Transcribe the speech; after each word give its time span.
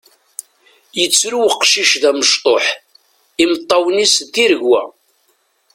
Yettru 0.99 1.39
uqcic 1.47 1.91
d 2.01 2.03
amecṭuḥ, 2.09 2.65
imeṭṭawen-is 3.43 4.15
d 4.25 4.27
tiregwa. 4.33 4.83